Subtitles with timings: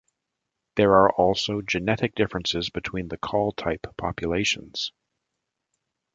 [0.77, 4.91] There are also genetic differences between the call type populations.